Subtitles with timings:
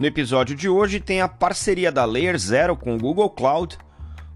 [0.00, 3.76] No episódio de hoje tem a parceria da Layer Zero com o Google Cloud,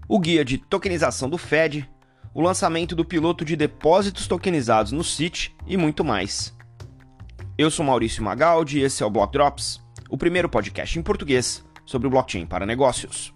[0.07, 1.89] o guia de tokenização do Fed,
[2.35, 6.55] o lançamento do piloto de depósitos tokenizados no CIT e muito mais.
[7.57, 11.65] Eu sou Maurício Magaldi e esse é o Block Drops, o primeiro podcast em português
[11.83, 13.33] sobre blockchain para negócios.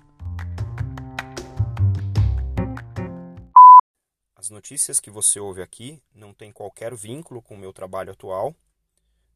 [4.36, 8.56] As notícias que você ouve aqui não têm qualquer vínculo com o meu trabalho atual,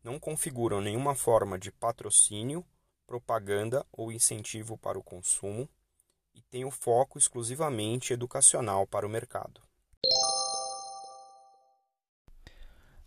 [0.04, 2.64] não configuram nenhuma forma de patrocínio
[3.14, 5.70] propaganda ou incentivo para o consumo
[6.34, 9.62] e tem o foco exclusivamente educacional para o mercado.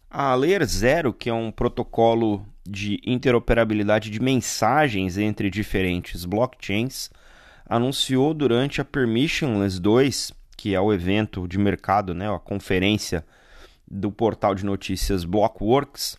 [0.08, 7.10] A Layer Zero, que é um protocolo de interoperabilidade de mensagens entre diferentes blockchains,
[7.68, 13.26] anunciou durante a Permissionless 2, que é o evento de mercado, né, a conferência
[13.90, 16.16] do portal de notícias Blockworks,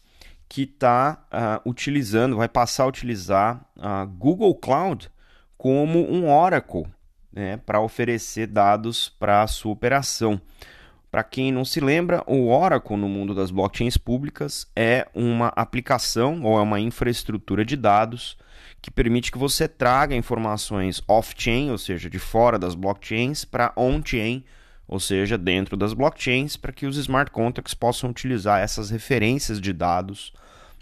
[0.50, 5.10] que está uh, ah, utilizando, vai passar a utilizar a Google Cloud
[5.58, 6.86] como um Oracle
[7.32, 10.40] né, para oferecer dados para a sua operação.
[11.10, 16.44] Para quem não se lembra, o Oracle no mundo das blockchains públicas é uma aplicação
[16.44, 18.38] ou é uma infraestrutura de dados
[18.82, 24.44] que permite que você traga informações off-chain, ou seja, de fora das blockchains, para on-chain,
[24.88, 29.74] ou seja, dentro das blockchains, para que os smart contracts possam utilizar essas referências de
[29.74, 30.32] dados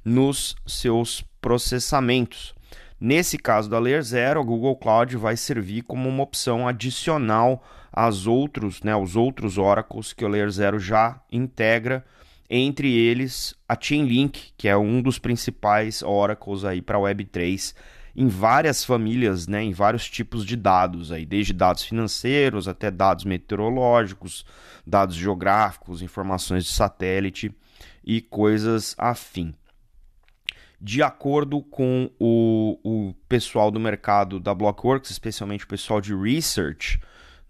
[0.04, 2.54] nos seus processamentos.
[3.00, 8.28] Nesse caso da Layer Zero, o Google Cloud vai servir como uma opção adicional aos
[8.28, 12.06] outros, né, aos outros oracles que o Layer Zero já integra,
[12.50, 17.74] entre eles a Chainlink, que é um dos principais oracles aí para a Web3
[18.16, 23.26] em várias famílias, né, em vários tipos de dados, aí, desde dados financeiros até dados
[23.26, 24.46] meteorológicos,
[24.88, 27.52] dados geográficos, informações de satélite
[28.04, 29.54] e coisas afim.
[30.80, 37.02] De acordo com o, o pessoal do mercado da Blockworks, especialmente o pessoal de research,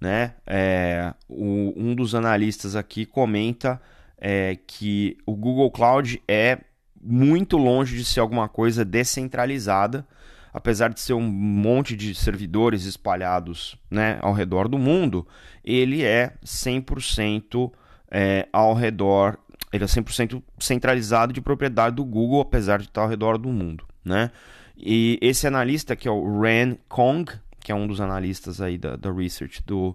[0.01, 3.79] né, é, o, um dos analistas aqui comenta
[4.17, 6.59] é, que o Google Cloud é
[6.99, 10.07] muito longe de ser alguma coisa descentralizada
[10.55, 15.27] apesar de ser um monte de servidores espalhados né, ao redor do mundo,
[15.65, 17.69] ele é 100%
[18.09, 19.37] é, ao redor,
[19.73, 23.85] ele é 100% centralizado de propriedade do Google, apesar de estar ao redor do mundo.
[24.03, 24.31] Né?
[24.77, 27.29] E esse analista, que é o Ran Kong,
[27.59, 29.93] que é um dos analistas aí da, da research do,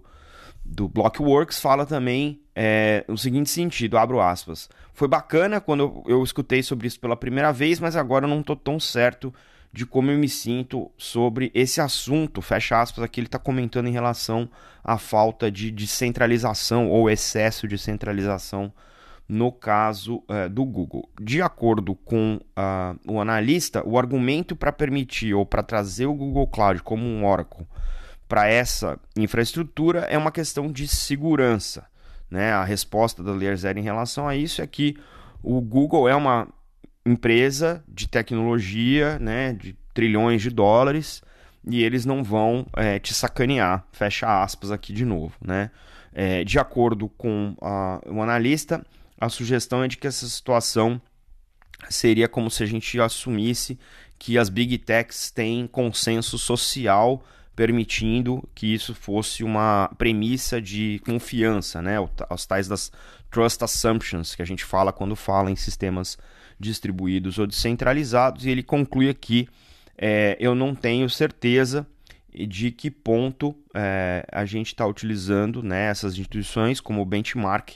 [0.63, 4.69] do Blockworks, fala também é, o seguinte sentido, abro aspas.
[4.93, 8.41] Foi bacana quando eu, eu escutei sobre isso pela primeira vez, mas agora eu não
[8.41, 9.33] estou tão certo
[9.73, 12.41] de como eu me sinto sobre esse assunto.
[12.41, 14.49] Fecha aspas, aqui ele está comentando em relação
[14.83, 18.71] à falta de descentralização ou excesso de centralização
[19.27, 21.09] no caso uh, do Google.
[21.19, 26.47] De acordo com uh, o analista, o argumento para permitir ou para trazer o Google
[26.47, 27.65] Cloud como um Oracle
[28.27, 31.85] para essa infraestrutura é uma questão de segurança.
[32.29, 32.51] Né?
[32.53, 34.95] A resposta da Layer Zero em relação a isso é que
[35.43, 36.47] o Google é uma
[37.05, 41.21] empresa de tecnologia, né, de trilhões de dólares,
[41.67, 45.69] e eles não vão é, te sacanear, fecha aspas aqui de novo, né?
[46.13, 48.85] É, de acordo com a, o analista,
[49.19, 51.01] a sugestão é de que essa situação
[51.89, 53.79] seria como se a gente assumisse
[54.19, 57.23] que as big techs têm consenso social
[57.55, 61.97] permitindo que isso fosse uma premissa de confiança, né?
[62.29, 62.91] Os tais das
[63.31, 66.17] trust assumptions que a gente fala quando fala em sistemas
[66.59, 69.47] distribuídos ou descentralizados, e ele conclui aqui:
[69.97, 71.87] é, eu não tenho certeza
[72.33, 77.71] de que ponto é, a gente está utilizando né, essas instituições como benchmark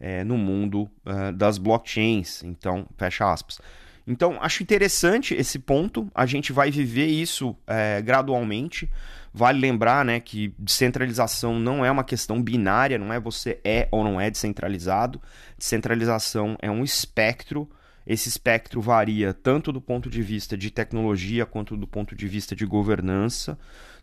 [0.00, 2.42] é, no mundo é, das blockchains.
[2.42, 3.60] Então, fecha aspas.
[4.06, 6.10] Então, acho interessante esse ponto.
[6.14, 8.90] A gente vai viver isso é, gradualmente.
[9.32, 14.02] Vale lembrar né, que descentralização não é uma questão binária, não é você é ou
[14.02, 15.20] não é descentralizado.
[15.56, 17.68] Descentralização é um espectro
[18.06, 22.56] esse espectro varia tanto do ponto de vista de tecnologia quanto do ponto de vista
[22.56, 23.58] de governança.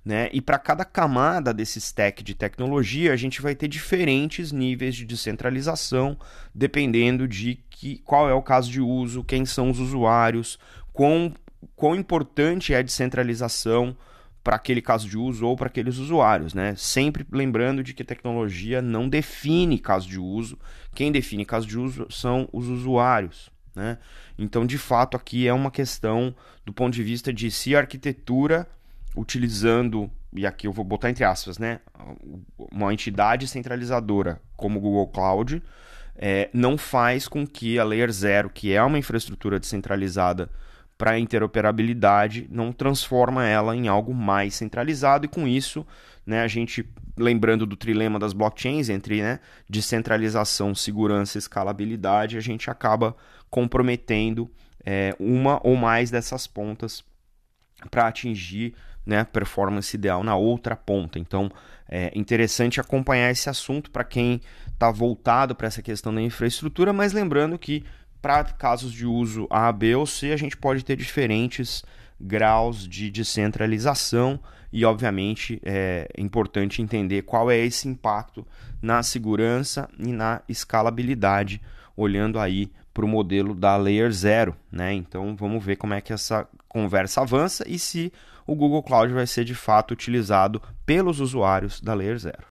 [0.07, 0.29] Né?
[0.31, 5.03] E para cada camada desse stack de tecnologia, a gente vai ter diferentes níveis de
[5.03, 6.17] descentralização,
[6.55, 10.57] dependendo de que, qual é o caso de uso, quem são os usuários,
[10.93, 11.33] quão,
[11.75, 13.97] quão importante é a descentralização
[14.41, 16.73] para aquele caso de uso ou para aqueles usuários, né?
[16.77, 20.57] Sempre lembrando de que tecnologia não define caso de uso,
[20.95, 23.51] quem define caso de uso são os usuários.
[23.77, 23.99] Né?
[24.39, 26.33] Então, de fato, aqui é uma questão
[26.65, 28.67] do ponto de vista de se a arquitetura,
[29.17, 31.79] utilizando, e aqui eu vou botar entre aspas, né,
[32.71, 35.61] uma entidade centralizadora como o Google Cloud,
[36.15, 40.49] é, não faz com que a Layer Zero, que é uma infraestrutura descentralizada
[40.97, 45.85] para interoperabilidade, não transforma ela em algo mais centralizado e com isso,
[46.25, 52.69] né, a gente lembrando do trilema das blockchains entre né, descentralização, segurança escalabilidade, a gente
[52.69, 53.15] acaba
[53.49, 54.49] comprometendo
[54.85, 57.03] é, uma ou mais dessas pontas
[57.89, 58.73] para atingir
[59.07, 61.17] né, performance ideal na outra ponta.
[61.17, 61.49] Então
[61.89, 64.41] é interessante acompanhar esse assunto para quem
[64.73, 67.83] está voltado para essa questão da infraestrutura, mas lembrando que
[68.21, 71.83] para casos de uso A, B ou C, a gente pode ter diferentes
[72.19, 74.39] graus de descentralização
[74.73, 78.45] e, obviamente, é importante entender qual é esse impacto
[78.81, 81.61] na segurança e na escalabilidade,
[81.95, 84.55] olhando aí para o modelo da Layer Zero.
[84.71, 84.93] Né?
[84.93, 88.11] Então, vamos ver como é que essa conversa avança e se
[88.47, 92.47] o Google Cloud vai ser de fato utilizado pelos usuários da Layer Zero.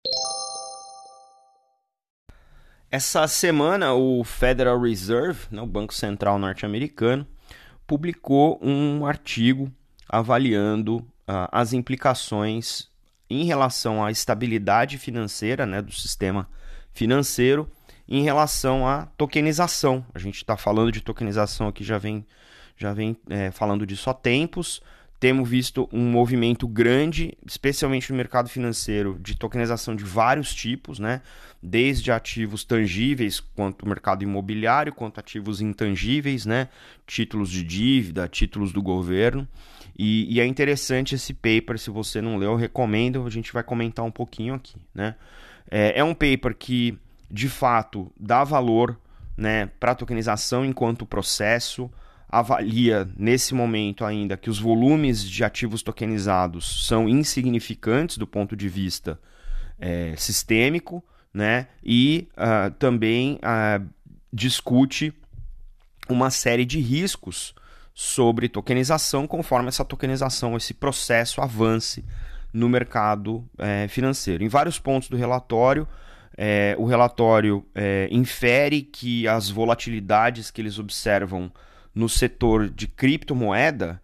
[2.90, 7.26] Essa semana, o Federal Reserve, né, o Banco Central norte-americano,
[7.86, 9.72] publicou um artigo
[10.08, 12.88] avaliando uh, as implicações
[13.28, 16.48] em relação à estabilidade financeira né, do sistema
[16.92, 17.68] financeiro
[18.08, 20.06] em relação à tokenização.
[20.14, 22.24] A gente está falando de tokenização aqui, já vem,
[22.76, 24.80] já vem é, falando disso há tempos
[25.18, 31.22] temos visto um movimento grande, especialmente no mercado financeiro, de tokenização de vários tipos, né?
[31.62, 36.68] desde ativos tangíveis, quanto o mercado imobiliário, quanto ativos intangíveis, né?
[37.06, 39.48] títulos de dívida, títulos do governo.
[39.98, 43.62] E, e, é interessante esse paper, se você não leu, eu recomendo, a gente vai
[43.62, 44.76] comentar um pouquinho aqui.
[44.94, 45.14] Né?
[45.70, 46.98] É, é um paper que,
[47.30, 48.98] de fato, dá valor
[49.34, 51.90] né, para a tokenização enquanto processo,
[52.28, 58.68] avalia nesse momento ainda que os volumes de ativos tokenizados são insignificantes do ponto de
[58.68, 59.18] vista
[59.78, 61.68] é, sistêmico, né?
[61.84, 63.86] E uh, também uh,
[64.32, 65.12] discute
[66.08, 67.54] uma série de riscos
[67.94, 72.04] sobre tokenização, conforme essa tokenização, esse processo avance
[72.52, 74.44] no mercado é, financeiro.
[74.44, 75.88] Em vários pontos do relatório,
[76.36, 81.50] é, o relatório é, infere que as volatilidades que eles observam
[81.96, 84.02] no setor de criptomoeda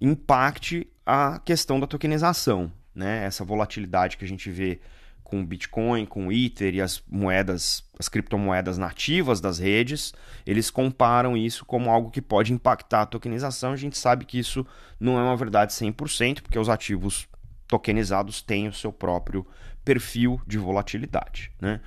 [0.00, 3.24] impacte a questão da tokenização, né?
[3.24, 4.80] Essa volatilidade que a gente vê
[5.24, 10.14] com o Bitcoin, com o Ether e as moedas, as criptomoedas nativas das redes,
[10.46, 13.72] eles comparam isso como algo que pode impactar a tokenização.
[13.72, 14.64] A gente sabe que isso
[15.00, 17.26] não é uma verdade 100%, porque os ativos
[17.66, 19.44] tokenizados têm o seu próprio
[19.84, 21.50] perfil de volatilidade.
[21.60, 21.80] Né?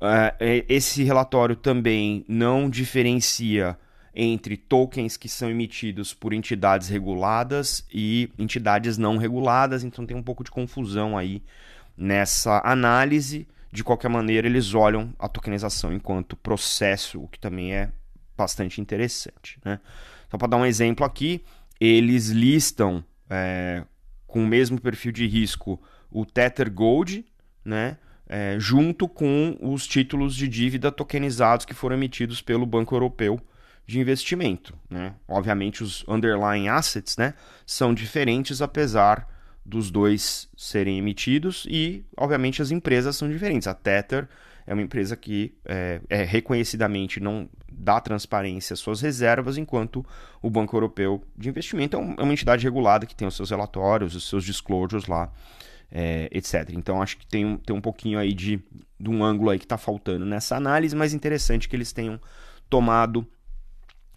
[0.00, 3.76] Uh, esse relatório também não diferencia
[4.14, 10.22] entre tokens que são emitidos por entidades reguladas e entidades não reguladas, então tem um
[10.22, 11.42] pouco de confusão aí
[11.96, 13.48] nessa análise.
[13.72, 17.90] De qualquer maneira, eles olham a tokenização enquanto processo, o que também é
[18.36, 19.58] bastante interessante.
[19.64, 19.80] Né?
[20.30, 21.44] Só para dar um exemplo aqui,
[21.80, 23.82] eles listam é,
[24.28, 27.24] com o mesmo perfil de risco o Tether Gold,
[27.64, 27.98] né?
[28.26, 33.38] É, junto com os títulos de dívida tokenizados que foram emitidos pelo Banco Europeu
[33.86, 34.74] de investimento.
[34.88, 35.14] Né?
[35.28, 37.34] Obviamente, os underlying assets né,
[37.66, 39.28] são diferentes, apesar
[39.64, 43.66] dos dois serem emitidos, e, obviamente, as empresas são diferentes.
[43.66, 44.28] A Tether
[44.66, 50.04] é uma empresa que é, é reconhecidamente não dá transparência às suas reservas, enquanto
[50.40, 54.14] o Banco Europeu de Investimento é, é uma entidade regulada que tem os seus relatórios,
[54.14, 55.30] os seus disclosures lá,
[55.90, 56.70] é, etc.
[56.72, 58.62] Então acho que tem um, tem um pouquinho aí de,
[58.98, 62.20] de um ângulo aí que está faltando nessa análise, mas interessante que eles tenham
[62.68, 63.26] tomado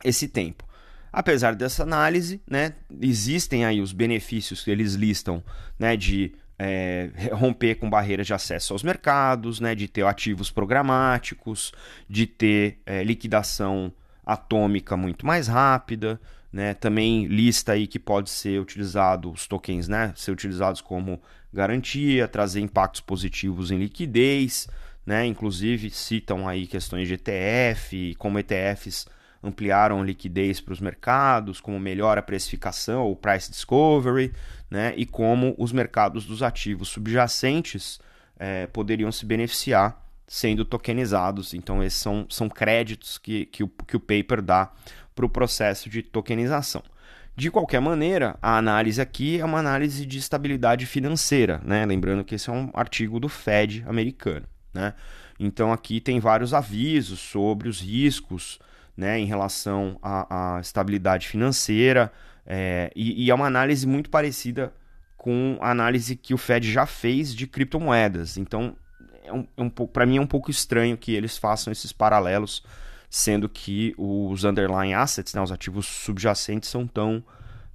[0.03, 0.67] esse tempo.
[1.11, 5.43] Apesar dessa análise, né, existem aí os benefícios que eles listam
[5.79, 11.71] né, de é, romper com barreiras de acesso aos mercados, né, de ter ativos programáticos,
[12.09, 13.91] de ter é, liquidação
[14.25, 16.19] atômica muito mais rápida,
[16.51, 21.21] né, também lista aí que pode ser utilizado os tokens, né, ser utilizados como
[21.53, 24.67] garantia, trazer impactos positivos em liquidez,
[25.05, 29.05] né, inclusive citam aí questões de ETF, como ETFs
[29.43, 34.33] ampliaram liquidez para os mercados, como melhora a precificação ou price discovery,
[34.69, 37.99] né, e como os mercados dos ativos subjacentes
[38.39, 41.53] é, poderiam se beneficiar sendo tokenizados.
[41.53, 44.71] Então, esses são, são créditos que, que, o, que o paper dá
[45.15, 46.83] para o processo de tokenização.
[47.35, 51.85] De qualquer maneira, a análise aqui é uma análise de estabilidade financeira, né?
[51.85, 54.45] lembrando que esse é um artigo do Fed americano.
[54.73, 54.93] Né?
[55.39, 58.59] Então, aqui tem vários avisos sobre os riscos
[58.97, 62.11] né, em relação à, à estabilidade financeira,
[62.45, 64.73] é, e, e, é uma análise muito parecida
[65.15, 68.37] com a análise que o Fed já fez de criptomoedas.
[68.37, 68.75] Então,
[69.23, 72.63] é um, é um para mim é um pouco estranho que eles façam esses paralelos,
[73.09, 77.23] sendo que os underlying assets, né, os ativos subjacentes, são tão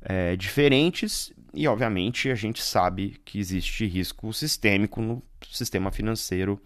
[0.00, 6.61] é, diferentes e, obviamente, a gente sabe que existe risco sistêmico no sistema financeiro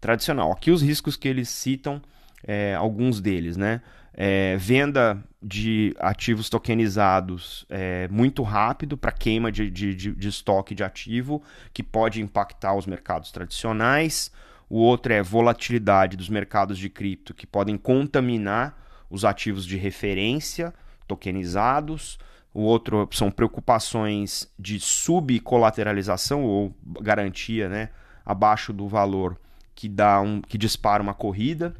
[0.00, 0.50] tradicional.
[0.50, 2.00] Aqui os riscos que eles citam,
[2.42, 3.82] é, alguns deles, né?
[4.22, 10.74] É, venda de ativos tokenizados é, muito rápido para queima de, de, de, de estoque
[10.74, 14.30] de ativo, que pode impactar os mercados tradicionais.
[14.68, 20.74] O outro é volatilidade dos mercados de cripto, que podem contaminar os ativos de referência
[21.08, 22.18] tokenizados.
[22.52, 27.88] O outro são preocupações de subcolateralização ou garantia né,
[28.22, 29.40] abaixo do valor
[29.74, 31.74] que, dá um, que dispara uma corrida.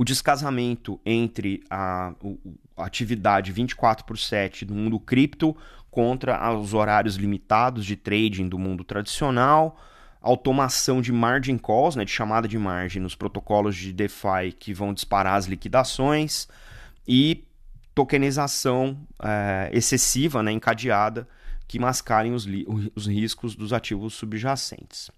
[0.00, 2.14] O descasamento entre a,
[2.74, 5.54] a atividade 24 por 7 do mundo cripto
[5.90, 9.78] contra os horários limitados de trading do mundo tradicional,
[10.22, 14.94] automação de margin calls, né, de chamada de margem nos protocolos de DeFi que vão
[14.94, 16.48] disparar as liquidações
[17.06, 17.44] e
[17.94, 21.28] tokenização é, excessiva, né, encadeada,
[21.68, 22.48] que mascarem os,
[22.96, 25.10] os riscos dos ativos subjacentes.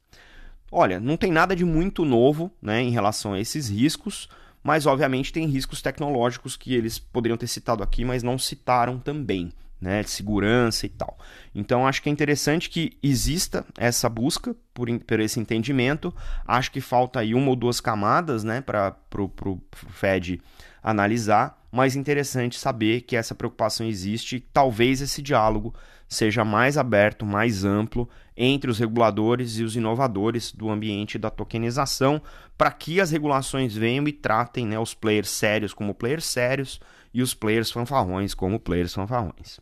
[0.73, 4.29] Olha, não tem nada de muito novo né, em relação a esses riscos,
[4.62, 9.52] mas obviamente tem riscos tecnológicos que eles poderiam ter citado aqui, mas não citaram também,
[9.81, 11.19] né, de segurança e tal.
[11.54, 16.14] Então acho que é interessante que exista essa busca por, por esse entendimento.
[16.47, 20.40] Acho que falta aí uma ou duas camadas né, para o Fed
[20.83, 25.75] analisar mas interessante saber que essa preocupação existe e talvez esse diálogo
[26.07, 32.21] seja mais aberto, mais amplo entre os reguladores e os inovadores do ambiente da tokenização,
[32.59, 36.79] para que as regulações venham e tratem né, os players sérios como players sérios
[37.14, 39.59] e os players fanfarrões como players fanfarrões.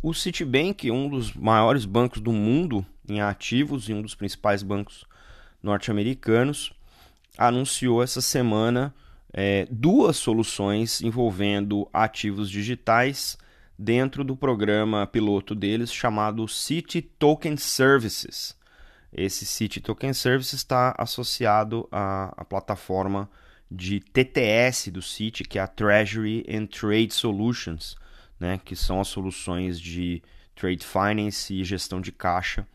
[0.00, 5.04] O Citibank, um dos maiores bancos do mundo em ativos e um dos principais bancos
[5.62, 6.72] norte-americanos,
[7.36, 8.94] anunciou essa semana
[9.32, 13.36] é, duas soluções envolvendo ativos digitais
[13.78, 18.56] dentro do programa piloto deles chamado City Token Services.
[19.12, 23.28] Esse City Token Services está associado à, à plataforma
[23.70, 27.96] de TTS do City, que é a Treasury and Trade Solutions,
[28.38, 30.22] né, que são as soluções de
[30.54, 32.66] trade finance e gestão de caixa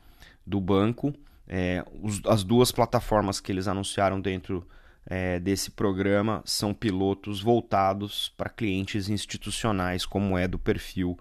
[0.46, 1.14] do banco.
[1.50, 4.68] É, os, as duas plataformas que eles anunciaram dentro
[5.06, 11.18] é, desse programa são pilotos voltados para clientes institucionais, como é do perfil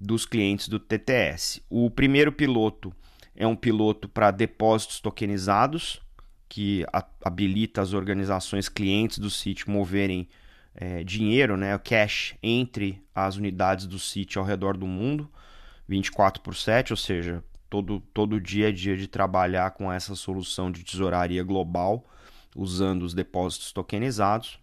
[0.00, 1.62] dos clientes do TTS.
[1.68, 2.92] O primeiro piloto
[3.36, 6.00] é um piloto para depósitos tokenizados,
[6.48, 6.84] que
[7.22, 10.26] habilita as organizações clientes do sítio moverem
[10.74, 15.30] é, dinheiro, né, cash, entre as unidades do sítio ao redor do mundo,
[15.86, 20.70] 24 por 7, ou seja, todo, todo dia é dia de trabalhar com essa solução
[20.70, 22.04] de tesouraria global,
[22.54, 24.58] usando os depósitos tokenizados.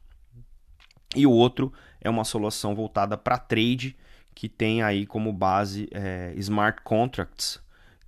[1.15, 1.71] E o outro
[2.01, 3.95] é uma solução voltada para trade,
[4.35, 7.59] que tem aí como base é, smart contracts,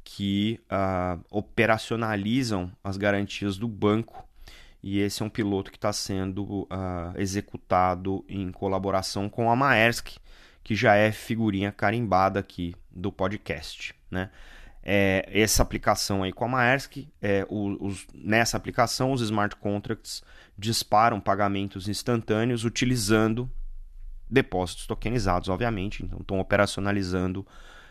[0.03, 4.27] que uh, operacionalizam as garantias do banco.
[4.82, 6.68] E esse é um piloto que está sendo uh,
[7.15, 10.18] executado em colaboração com a Maersk,
[10.63, 13.94] que já é figurinha carimbada aqui do podcast.
[14.10, 14.29] Né?
[14.83, 17.07] É, essa aplicação aí com a Maersk.
[17.21, 20.24] É, os, nessa aplicação, os smart contracts
[20.57, 23.50] disparam pagamentos instantâneos utilizando
[24.29, 26.03] depósitos tokenizados, obviamente.
[26.03, 27.45] Então, estão operacionalizando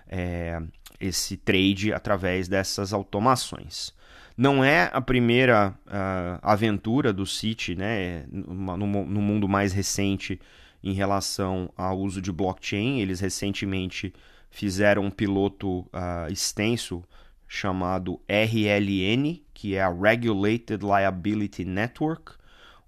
[0.06, 0.60] é,
[1.00, 3.92] esse trade através dessas automações.
[4.36, 10.40] Não é a primeira uh, aventura do Citi né, no, no mundo mais recente
[10.80, 13.00] em relação ao uso de blockchain.
[13.00, 14.14] Eles recentemente
[14.50, 17.04] fizeram um piloto uh, extenso
[17.46, 22.32] chamado RLN, que é a Regulated Liability Network,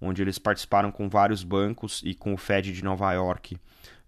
[0.01, 3.57] onde eles participaram com vários bancos e com o Fed de Nova York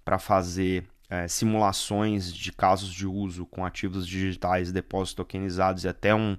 [0.05, 6.15] para fazer é, simulações de casos de uso com ativos digitais, depósitos tokenizados e até
[6.15, 6.37] um,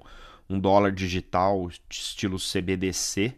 [0.50, 3.36] um dólar digital estilo CBDC,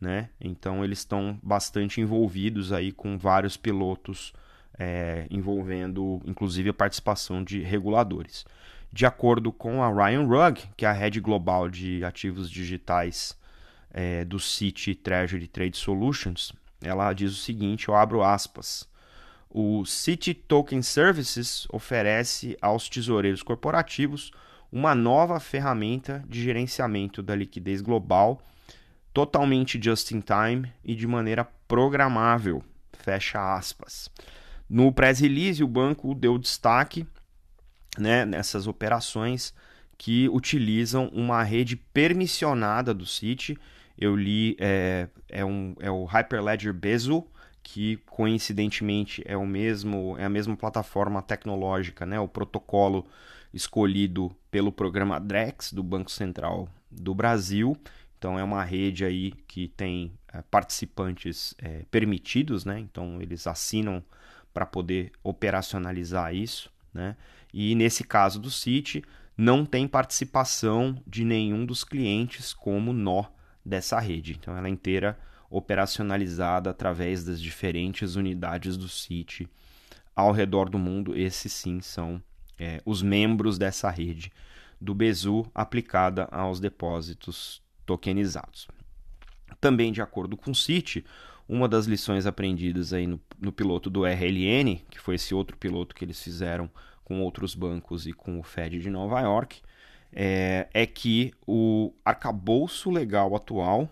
[0.00, 0.30] né?
[0.40, 4.32] Então eles estão bastante envolvidos aí com vários pilotos
[4.78, 8.44] é, envolvendo inclusive a participação de reguladores.
[8.92, 13.36] De acordo com a Ryan Rugg, que é a head global de ativos digitais
[13.90, 18.88] é, do Citi Treasury Trade Solutions, ela diz o seguinte: eu abro aspas.
[19.50, 24.30] O Citi Token Services oferece aos tesoureiros corporativos
[24.70, 28.42] uma nova ferramenta de gerenciamento da liquidez global,
[29.12, 32.62] totalmente just in time e de maneira programável.
[32.92, 34.10] Fecha aspas.
[34.68, 37.06] No press release, o banco deu destaque
[37.96, 39.54] né, nessas operações
[39.96, 43.58] que utilizam uma rede permissionada do Citi
[43.98, 47.26] eu li é, é, um, é o Hyperledger Bezo,
[47.64, 53.04] que coincidentemente é o mesmo é a mesma plataforma tecnológica, né, o protocolo
[53.52, 57.76] escolhido pelo programa Drex do Banco Central do Brasil.
[58.16, 62.78] Então é uma rede aí que tem é, participantes é, permitidos, né?
[62.78, 64.02] Então eles assinam
[64.58, 67.16] para poder operacionalizar isso, né?
[67.54, 69.04] E nesse caso do City
[69.36, 73.26] não tem participação de nenhum dos clientes como nó
[73.64, 74.32] dessa rede.
[74.32, 75.16] Então ela é inteira
[75.48, 79.48] operacionalizada através das diferentes unidades do City
[80.12, 81.16] ao redor do mundo.
[81.16, 82.20] Esses sim são
[82.58, 84.32] é, os membros dessa rede
[84.80, 88.66] do Bezu aplicada aos depósitos tokenizados.
[89.60, 91.04] Também de acordo com o Citi,
[91.48, 95.94] uma das lições aprendidas aí no, no, piloto do RLN, que foi esse outro piloto
[95.94, 96.70] que eles fizeram
[97.04, 99.62] com outros bancos e com o Fed de Nova York,
[100.12, 103.88] é, é que o arcabouço legal atual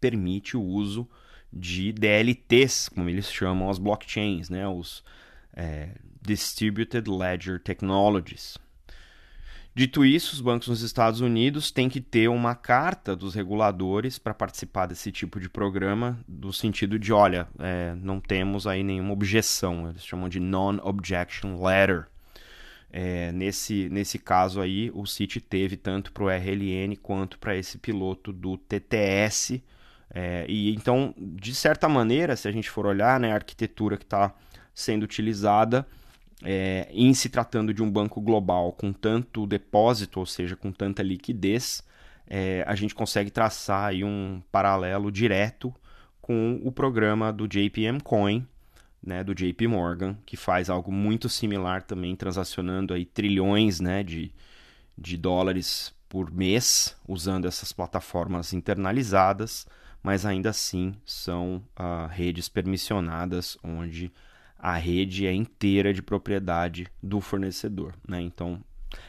[0.00, 1.08] permite o uso
[1.52, 5.02] de DLTs, como eles chamam as blockchains, né, os
[5.52, 8.56] é, Distributed Ledger Technologies.
[9.72, 14.34] Dito isso, os bancos nos Estados Unidos têm que ter uma carta dos reguladores para
[14.34, 19.88] participar desse tipo de programa, do sentido de, olha, é, não temos aí nenhuma objeção,
[19.88, 22.06] eles chamam de non-objection letter.
[22.92, 27.78] É, nesse, nesse caso aí, o CIT teve tanto para o RLN quanto para esse
[27.78, 29.62] piloto do TTS.
[30.12, 34.02] É, e então, de certa maneira, se a gente for olhar né, a arquitetura que
[34.02, 34.34] está
[34.74, 35.86] sendo utilizada,
[36.42, 41.02] é, em se tratando de um banco global com tanto depósito, ou seja, com tanta
[41.02, 41.82] liquidez,
[42.26, 45.74] é, a gente consegue traçar aí um paralelo direto
[46.20, 48.46] com o programa do JPM Coin,
[49.02, 54.32] né, do JP Morgan, que faz algo muito similar também, transacionando aí trilhões né, de,
[54.96, 59.66] de dólares por mês, usando essas plataformas internalizadas,
[60.02, 64.12] mas ainda assim são uh, redes permissionadas, onde
[64.62, 67.94] a rede é inteira de propriedade do fornecedor.
[68.06, 68.20] Né?
[68.20, 68.62] Então,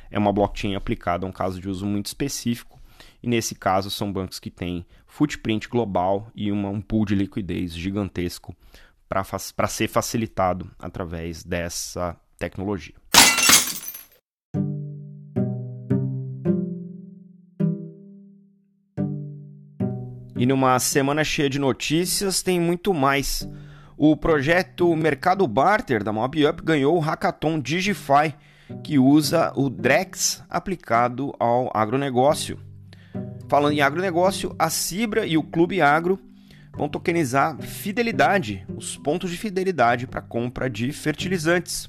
[0.09, 2.79] é uma blockchain aplicada a um caso de uso muito específico,
[3.21, 7.73] e nesse caso são bancos que têm footprint global e uma, um pool de liquidez
[7.73, 8.55] gigantesco
[9.09, 12.95] para ser facilitado através dessa tecnologia.
[20.41, 23.47] E numa semana cheia de notícias, tem muito mais.
[24.03, 28.33] O projeto Mercado Barter da MobUp ganhou o Hackathon Digify,
[28.83, 32.57] que usa o Drex aplicado ao agronegócio.
[33.47, 36.19] Falando em agronegócio, a Cibra e o Clube Agro
[36.75, 41.87] vão tokenizar fidelidade, os pontos de fidelidade para compra de fertilizantes.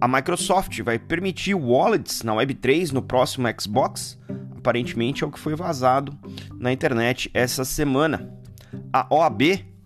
[0.00, 4.18] A Microsoft vai permitir wallets na Web3 no próximo Xbox,
[4.56, 6.18] aparentemente é o que foi vazado
[6.58, 8.32] na internet essa semana.
[8.90, 9.76] A OAB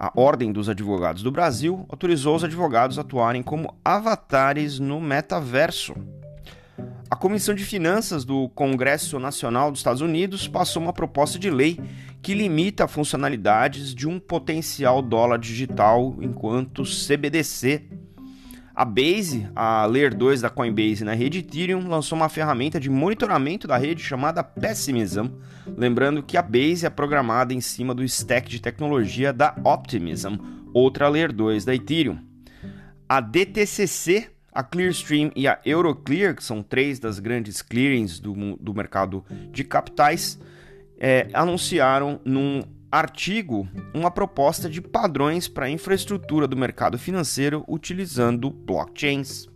[0.00, 5.94] a Ordem dos Advogados do Brasil autorizou os advogados a atuarem como avatares no metaverso.
[7.10, 11.78] A Comissão de Finanças do Congresso Nacional dos Estados Unidos passou uma proposta de lei
[12.22, 17.84] que limita funcionalidades de um potencial dólar digital enquanto CBDC
[18.80, 23.68] a Base, a Layer 2 da Coinbase na rede Ethereum, lançou uma ferramenta de monitoramento
[23.68, 25.26] da rede chamada Pessimism,
[25.76, 30.36] lembrando que a Base é programada em cima do stack de tecnologia da Optimism,
[30.72, 32.20] outra Layer 2 da Ethereum.
[33.06, 38.72] A DTCC, a Clearstream e a Euroclear, que são três das grandes clearings do, do
[38.72, 40.40] mercado de capitais,
[40.98, 48.50] é, anunciaram num artigo uma proposta de padrões para a infraestrutura do mercado financeiro utilizando
[48.50, 49.48] blockchains.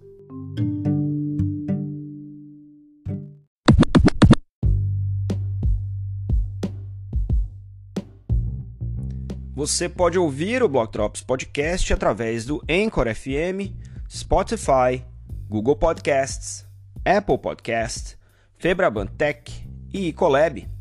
[9.55, 13.73] Você pode ouvir o Blockdrops Podcast através do Anchor FM,
[14.11, 15.05] Spotify,
[15.49, 16.67] Google Podcasts,
[17.05, 18.19] Apple Podcasts,
[18.59, 20.74] Febraban Tech e Ecolab.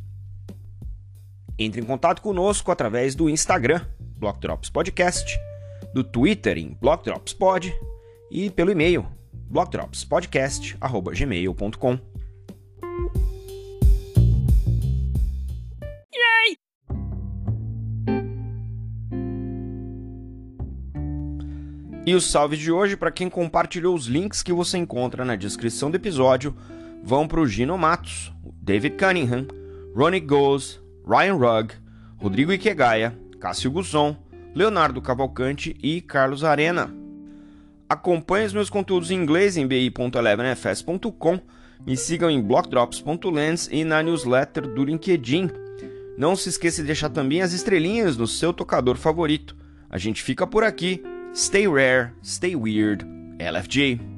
[1.58, 3.82] Entre em contato conosco através do Instagram,
[4.18, 5.38] Blockdrops Podcast,
[5.94, 7.74] do Twitter em BlockdropsPod
[8.32, 9.06] e pelo e-mail
[9.50, 12.14] blockdropspodcast@gmail.com.
[22.06, 25.90] E o salve de hoje para quem compartilhou os links que você encontra na descrição
[25.90, 26.54] do episódio
[27.02, 29.48] vão para o Gino Matos, David Cunningham,
[29.96, 31.74] Ronnie Goes, Ryan Rugg,
[32.18, 34.16] Rodrigo Ikegaia, Cássio Gusson,
[34.56, 36.94] Leonardo Cavalcante e Carlos Arena.
[37.90, 41.40] Acompanhe os meus conteúdos em inglês em bi.elevenfs.com,
[41.86, 45.50] me sigam em blockdrops.lens e na newsletter do LinkedIn.
[46.18, 49.56] Não se esqueça de deixar também as estrelinhas no seu tocador favorito.
[49.90, 51.04] A gente fica por aqui.
[51.36, 53.06] Stay rare, stay weird.
[53.40, 54.13] LFG.